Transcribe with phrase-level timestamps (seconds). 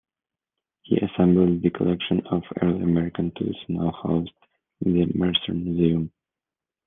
[0.81, 4.31] He assembled the collection of early American tools now housed
[4.83, 6.11] in the Mercer Museum.